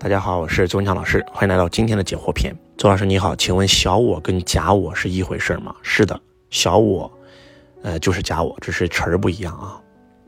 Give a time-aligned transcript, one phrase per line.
[0.00, 2.54] 大家好，我是周文强老师，欢迎来到今天的解惑篇。
[2.76, 5.74] 周老师你好，请问小我跟假我是一回事吗？
[5.82, 6.18] 是的，
[6.50, 7.10] 小我，
[7.82, 9.82] 呃，就是假我，只是词儿不一样啊。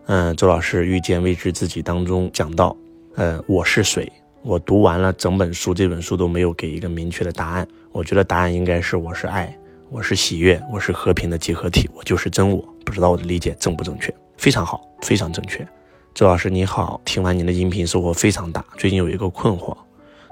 [0.06, 2.76] 嗯，周老师遇见未知自己当中讲到，
[3.14, 4.10] 呃，我是谁？
[4.42, 7.66] 我读完了整本书，这本书都没有给一个明确的答案。
[7.92, 9.56] 我觉得答案应该是我是爱，
[9.88, 12.58] 我是喜悦，我是和平的结合体，我就是真我。
[12.84, 14.12] 不知道我的理解正不正确？
[14.36, 15.64] 非常好，非常正确。
[16.12, 18.64] 周老师你好，听完您的音频收获非常大。
[18.76, 19.74] 最近有一个困惑，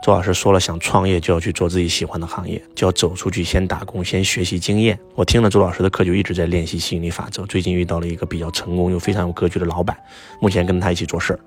[0.03, 4.99] 周老师说了，想创业就要去做自己喜欢的行业，就要走出去，先打工，先学习经验。
[5.15, 7.45] 我听了周老师的课，就一直在练习吸引力法则。
[7.47, 9.97] 最近遇到了一个比较成功又非常有格局的老板，
[10.41, 11.41] 目前跟他一起做事儿，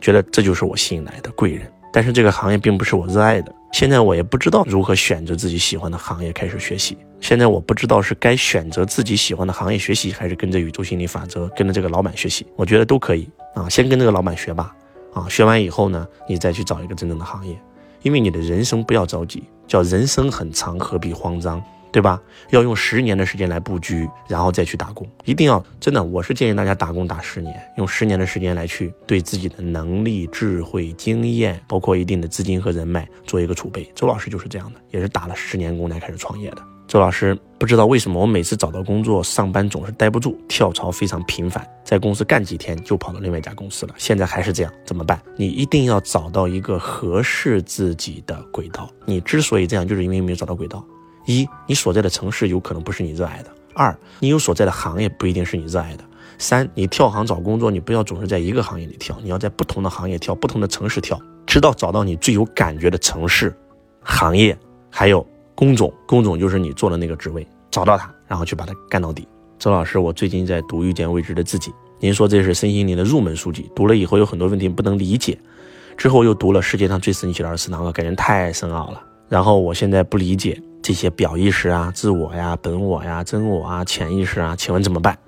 [0.00, 1.70] 觉得这就是我吸引来的贵人。
[1.90, 6.96] 但是这个行业并不是我热爱的，现在我也不知道如何选择自己喜欢的行业开始学习。
[7.20, 12.46] 现在我不知道是该选择自己喜欢的行业学习，还是跟着宇宙心理法则，跟着这个老板学习。
[12.54, 14.74] 我觉得都可以啊，先跟这个老板学吧。
[15.12, 17.58] 啊，学完以后呢，你再去找一个真正的行业，
[18.02, 21.62] 因为你的人生不要着急，叫人生很长，何必慌张。
[21.90, 22.20] 对吧？
[22.50, 25.08] 要用十年的时间来布局，然后再去打工。
[25.24, 33.90] 一定要真的，我是建议大家打工打十年，用十年的时间来去对自己的能力、智慧、经验，包括一定的资金和人脉做一个储备。
[33.94, 36.62] 周老师就是这样的，也是打了十年工才开始创业的。
[36.88, 43.94] 周老师不知道为什么我每次找到工作上班总是待不住，跳槽非常频繁，在公司干几天就跑到另外一家公司了。
[43.98, 45.20] 现在还是这样，怎么办？
[45.36, 48.88] 你一定要找到一个合适自己的轨道。
[49.04, 50.82] 你之所以这样，就是因为没有找到轨道。
[51.26, 56.04] 一，你所在的城市有可能不是你热爱的；二，你有所在的行业不一定是你热爱的；
[56.38, 63.54] 三，你跳行找工作，你不要总是在一个行业里跳，你要在不同的行业跳，不同的城市跳，直到找到你最有感觉的城市、
[64.00, 64.56] 行业，
[64.88, 65.26] 还有
[65.58, 65.92] 工种。
[66.06, 69.26] 工种就是你做的那个职位，找到它，然后去把它干到底。
[69.58, 75.36] 周老师，我最近在读《遇见未知的自己》，您说这是身心灵的入门书籍，读了以后有很多问题不能理解，
[75.96, 79.02] 之后又读了世界上最神奇的二十四堂课，感觉太深奥了。
[79.28, 80.62] 然后我现在不理解。
[80.80, 85.18] 这些表意识啊、自我呀、本我呀、真我啊、潜意识啊，请问怎么办？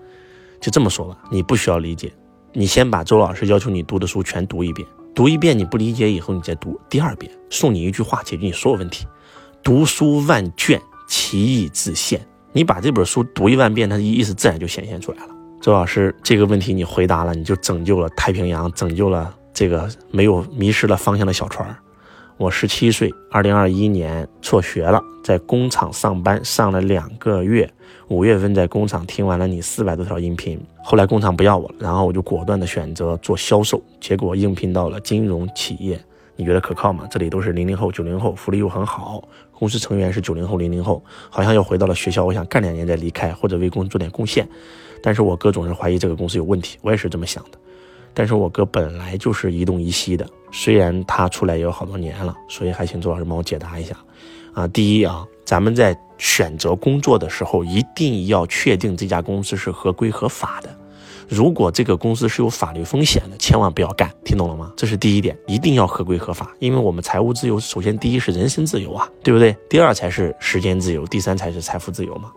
[0.58, 2.10] 就这么说吧，你不需要理解，
[2.54, 7.30] 你先把周老师要求你读的书全读一遍，读一遍你不理解以后，你再读第二遍。
[7.50, 9.04] 送你一句话，解决你所有问题：
[9.62, 12.20] 读书万卷，其义自现。
[12.52, 15.28] 你把这本书读一万遍，它的意思自然就显现出来了。
[15.60, 21.76] 周老师，这个问题你回答了，你就拯救了太平洋，拯救了这个没有迷失了方向的小船。
[22.38, 27.70] 我十七岁，二零二一年辍学了，在工厂上班，上了两个月。
[28.08, 36.00] 五月份在工厂听完了你四百多条音频，后来工厂不要我了，然后我就果断的选择做销售，结果应聘到了金融企业。
[36.34, 37.06] 你觉得可靠吗？
[37.10, 39.22] 这里都是零零后、九零后，福利又很好，
[39.60, 42.24] 公司成员是九零后、零零后，好像又回到了学校。
[42.24, 44.48] 我想干两年再离开，或者为公司做点贡献。
[45.02, 47.58] 但是我哥总是怀疑这个公司有问题，我也是这么想的。
[48.14, 53.94] 但是我哥本来就是一东一西的，虽然他出来也有好多年了，所以还请周老师帮我解答一下。
[54.54, 60.74] 啊，第一啊，咱们在选择工作的时候，一定要确定这家公司是合规合法的。
[61.30, 64.72] 如果这个公司是有法律风险的，千万不要干，听懂了吗？
[64.76, 66.52] 这是第一点，一定要合规合法。
[66.58, 69.56] 因为我们财务自由，首先第一是人身自由啊，对不对？
[69.68, 72.32] 第二才是时间自由，第三才是财富自由嘛。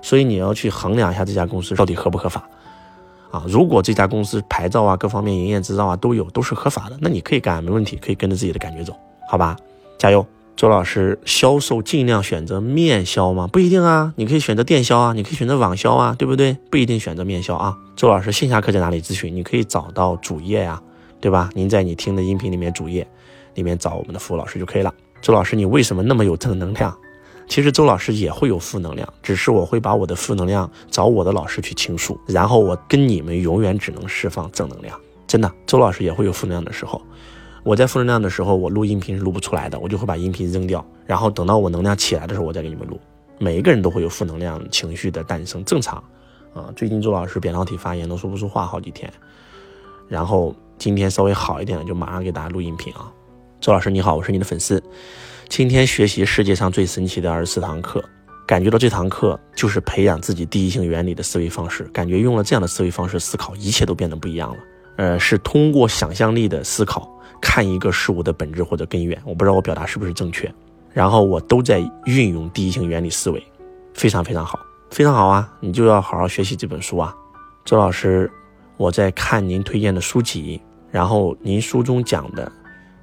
[0.00, 2.48] 所以你要去衡量一下这家公司到底合不合法。
[3.30, 8.96] 啊，如果这家公司牌照啊、各方面营业执照啊都有，都是合法的，那你可以干，没问题，可以跟着自己的感觉走，
[9.28, 9.54] 好吧？
[9.98, 10.24] 加油，
[10.58, 13.46] 周老师，销售尽量选择面销吗？
[13.46, 16.56] 不一定啊，你可以选择电销啊，你可以选择网销啊，对不对？
[16.68, 17.78] 不一定选择面销啊。
[17.94, 19.32] 周老师，线下课在哪里咨询？
[19.32, 20.82] 你可以找到主页呀，
[21.20, 21.48] 对吧？
[21.54, 23.06] 您在你听的音频里面主页
[23.54, 24.92] 里面找我们的服务老师就可以了。
[25.22, 26.92] 周老师，你为什么那么有正能量？
[27.46, 34.98] 其实周老师也会有负能量，只是我会把我的负能量找我的老师去倾诉，然后我跟你们永远只能释放正能量。
[35.28, 37.00] 真的，周老师也会有负能量的时候。
[37.64, 42.98] 我在负能量的时候，我录音频是录不出来的，我就会把音频扔掉，然后等到我能量起来的时候，我再给你们录。
[43.38, 46.02] 每一个人都会有负能量情绪的诞生，正常。
[46.54, 49.12] 啊，最近周老师扁桃体发炎，都说不出话好几天。
[50.08, 53.12] 然后今天稍微好一点了，就马上给大家录音频啊。
[53.60, 54.82] 周老师你好，我是你的粉丝。
[55.48, 58.02] 今天学习世界上最神奇的二十四堂课，
[58.46, 61.84] 感觉到这堂课就是培养自己第一性原理的思维方式。
[61.84, 64.58] 感觉用了这样的思维方式思考，一切都变得不一样了。
[64.98, 67.08] 呃，是通过想象力的思考
[67.40, 69.16] 看一个事物的本质或者根源。
[69.24, 70.52] 我不知道我表达是不是正确。
[70.92, 73.42] 然后我都在运用第一性原理思维，
[73.94, 74.58] 非常非常好，
[74.90, 75.48] 非常好啊！
[75.60, 77.14] 你就要好好学习这本书啊，
[77.64, 78.28] 周老师，
[78.76, 80.60] 我在看您推荐的书籍，
[80.90, 82.50] 然后您书中讲的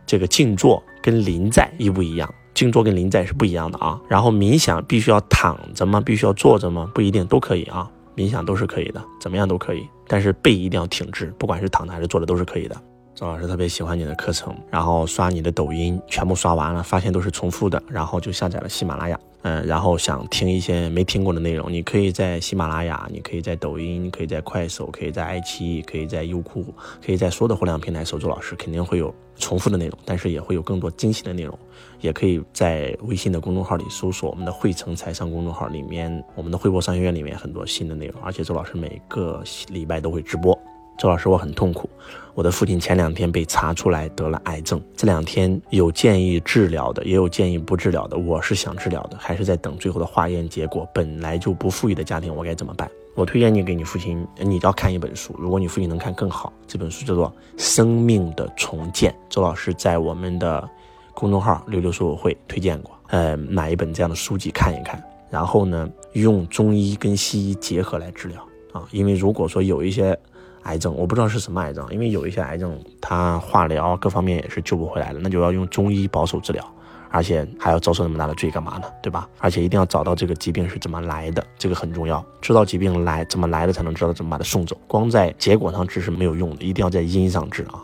[0.06, 0.84] 这个静坐。
[1.02, 2.28] 跟临在一不一样？
[2.56, 4.02] 静坐跟临在是不一样的啊。
[4.10, 6.02] 然后冥想必须要躺着吗？
[6.02, 6.90] 必须要坐着吗？
[6.96, 7.88] 不一定，都可以啊。
[8.16, 9.88] 冥想都是可以的，怎么样都可以。
[10.08, 12.76] 但是背一定要挺直，不管是躺着还是坐着都是可以的。
[13.14, 26.66] 周老师特别喜欢你的课程，然后刷你的抖音，全部刷完了，发现都是重复的，然后就下载了喜马拉雅，嗯，然后想听一些没听过的内容，你可以在喜马拉雅，你可以在抖音，可以在快手，可以在爱奇艺，可以在优酷，
[27.06, 31.56] 可以在所有的互联网平台搜周老师，肯定会有重复的内容，但是也会有更多惊喜的内容，
[32.02, 40.60] 也可以在微信的公众号里搜索我们的汇成财商公众号里面，我们的汇博商学院里面很多新的内容，而且周老师每个礼拜都会直播。
[40.98, 41.90] 周老师，我很痛苦。
[42.34, 48.18] 我的父亲前两天被查出来得了癌症，这两天有建议治疗的，也有建议不治疗的。
[48.18, 50.88] 我是想治疗的，还是在等最后的化验结果。
[50.94, 52.90] 本来就不富裕的家庭，我该怎么办？
[53.14, 55.34] 我推荐你给你父亲，你要看一本书。
[55.38, 59.12] 如果你父亲能看更好，这本书叫做《生命的重建》。
[59.30, 60.70] 周老师在我们的
[61.14, 65.02] 公众号“六六书友会”推荐过，呃，买一本这样的书籍看一看。
[65.30, 70.18] 然后呢，用中医跟西医结合来治疗啊，因为如果说有一些。
[70.66, 76.64] 癌症我不知道是什么癌症，因为有一些癌症，它化疗各方面也是救不回来的，那就要用中医保守治疗，
[77.10, 78.88] 而且还要遭受那么大的罪干嘛呢？
[79.02, 79.30] 对吧？
[79.40, 84.76] 而且一定要找到这个疾病是怎么来的，这个很重要，知道疾病来怎么来的，才能知道怎么把它送走。
[84.88, 87.84] 光在结果上治是没有用的，一定要在因上治啊。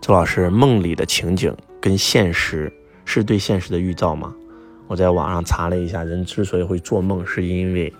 [0.00, 2.72] 周老师，梦里的情景跟现实
[3.04, 4.32] 是对现实的预兆吗？
[4.86, 7.92] 我在网上查了一下，人之所以会做梦，是因为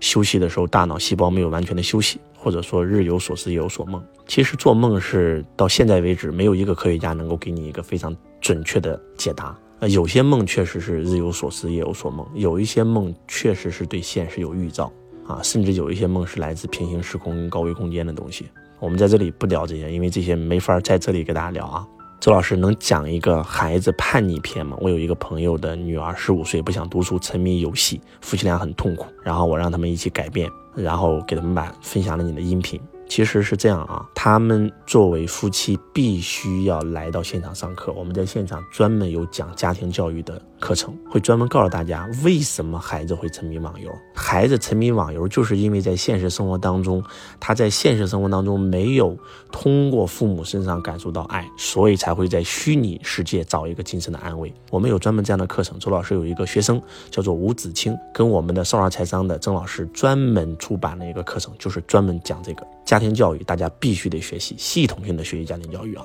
[0.00, 2.20] 休息的时候大脑细胞没有完全的休息。
[2.46, 9.58] 或者说日有所思夜有所梦，其实做梦是到现在为止没有一个科学家能够给你一个非常准确的解答。
[9.80, 14.92] 呃，有些梦确实是日有所思夜有所梦，有一些梦确实是对现实有预兆
[15.26, 18.46] 啊，甚至有一些梦是来自平行时空跟高维空间的东西。
[18.78, 21.84] 我们在这里不聊这些，因为这些没法在这里给大家聊啊。
[22.18, 24.76] 周老师能讲一个孩子叛逆篇吗？
[24.80, 30.50] 我有一个朋友的女儿十五岁，不想读书，沉迷游戏，夫妻俩很痛苦，然后我让他们一起改变。
[30.74, 32.78] 然后给他们把分享了你的音频。
[33.08, 37.90] 其实是这样啊，他们作为夫妻必须要来到现场上课。
[37.92, 43.88] 我们在现场专门有讲家庭教育的课程，会专门告诉大家为什么孩子会沉迷网游。
[44.12, 47.00] 孩子沉迷网游，就是因为在现实生活当中，
[47.38, 49.16] 他在现实生活当中没有
[49.52, 54.52] 通过父母身上感受到爱，所以才会在虚拟世界找一个精神的安慰。
[54.68, 55.78] 我们有专门这样的课程。
[55.78, 56.82] 周老师有一个学生
[57.12, 62.66] 叫做吴子清，跟我们的少儿财商的曾老师专门出版了一个课程，就是专门讲这个。
[62.84, 66.04] 家庭教育，大家必须得学习，系统性的学习家庭教育啊！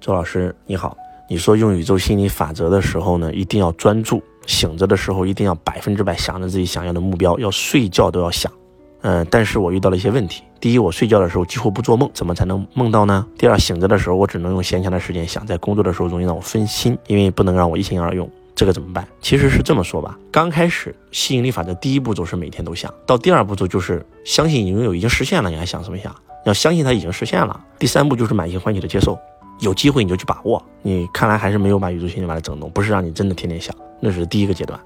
[0.00, 0.96] 周老师你好，
[1.30, 8.50] 你说用宇宙心理法则的时候呢，一定要专注，醒着的时候一定要百分之百想着自己想要的目标，要睡觉都要想。
[9.02, 10.42] 嗯，但是我遇到了一些问题。
[10.58, 13.26] 第一，我睡觉的时候几乎不做梦，怎么才能梦到呢？
[13.36, 18.28] 第二，醒着的时候我只能用闲暇的时间想，在工作的时候容易让我分心，因为不能让我一心二用。
[18.54, 19.06] 这个怎么办？
[19.20, 26.12] 其实是这么说吧，刚开始吸引力法则第一步骤是每天都想到，第二步骤就是相信拥有已经实现了，你还想什么想？
[26.46, 27.60] 要相信它已经实现了。
[27.78, 29.16] 第三步就是满心欢喜的接受，
[29.60, 30.62] 有机会你就去把握。
[30.82, 34.78] 你看来还是没有把宇宙心理把它整懂，不是让你真的天天想，那是第一个阶段。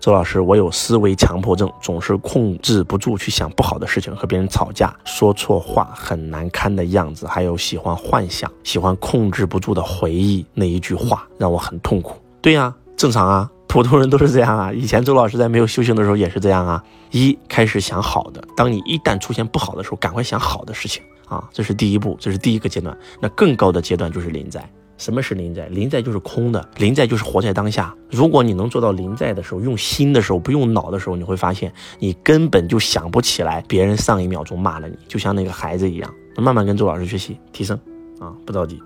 [0.00, 12.16] 周老师，我有思维强迫症，总是控制不住去想不好的事情，和别人吵架，说错话，很难堪的样子，还有喜欢幻想，喜欢控制不住的回忆那一句话，让我很痛苦。
[12.40, 12.74] 对呀。
[12.96, 14.72] 正常啊，普通人都是这样啊。
[14.72, 16.82] 以前周老师在没有修行的时候也是这样啊。
[17.12, 22.96] 一开始想好的，当你一旦出现不好的时候，赶快想好的事情啊，这是第一步，这是第一个阶段。
[23.20, 24.68] 那更高的阶段就是临在。
[24.96, 25.66] 什么是临在？
[25.68, 27.94] 临在就是空的，临在就是活在当下。
[28.10, 36.12] 如果你能做到临在的时候，用心的时候，不用脑的时候，你会发现你根本就想不起来别人上一秒钟骂了你，就像那个孩子一样。
[36.36, 37.78] 慢慢跟周老师学习，提升
[38.18, 38.80] 啊，不着急。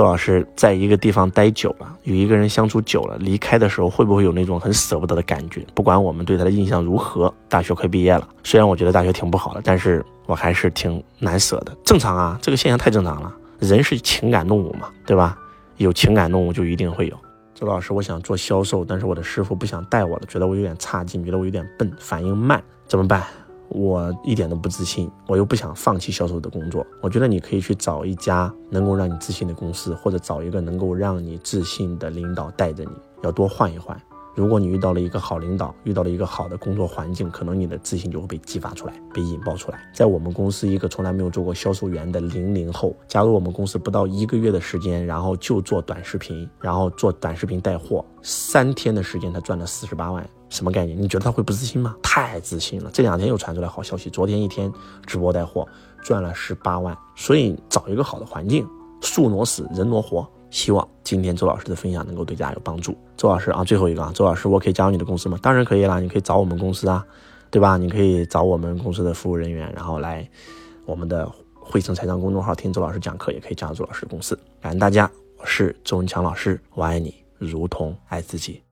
[0.00, 5.62] 周老师在一个地方待久了，与一个人相处久了，离开的时候会不会有那种很舍不得的感觉？
[5.74, 11.76] 不管我们对他的印象如何，大学快毕业了，虽然我觉得大学挺不好的，但是我还是挺难舍的。
[11.84, 13.30] 正常啊，这个现象太正常了。
[13.58, 15.36] 人是情感动物嘛，对吧？
[15.76, 17.14] 有情感动物就一定会有。
[17.54, 23.22] 周老师，我想做销售，但是我的师傅不想带我了，觉得我有点差劲，觉得我有点笨，反应慢，怎么办？
[23.70, 26.86] 我一点都不自信，我又不想放弃销售的工作。
[27.00, 32.90] 我觉得你可以去找一家能够让你自信的公司，或者找一个能够让你自信的领导带着你，
[33.22, 33.96] 要多换一换。
[34.40, 39.78] 如果你遇到了一个好领导，遇到了一个好的工作环境，可能你的自信就会被激发出来，被引爆出来。
[39.92, 50.98] 在我们公司，一个从来没有做过销售员的零零后，加入我们公司不到一个月的时间，然后就做短视频，然后做短视频带货，三天的时间他赚了四十八万，什么概念？
[50.98, 51.94] 你觉得他会不自信吗？
[52.02, 52.90] 太自信了。
[52.90, 54.72] 这两天又传出来好消息，昨天一天
[55.04, 55.68] 直播带货
[56.02, 56.96] 赚了十八万。
[57.14, 58.66] 所以找一个好的环境，
[59.02, 60.26] 树挪死，人挪活。
[60.50, 62.96] 希望今天周老师的分享能够对大家有帮助。
[63.16, 65.38] 周老师啊，最后一个啊，周老师，我可以加入你的公司吗？
[65.40, 67.06] 当然可以啦，你可以找我们公司啊，
[67.50, 67.76] 对吧？
[67.76, 70.28] 你可以找我们公司的服务人员，然后来
[70.84, 74.38] 我们的汇成财商公众号听周老师讲课，也可以加入周老师的公司。
[74.60, 78.62] 感恩大家，我是周文强老师，我爱你如同爱自己。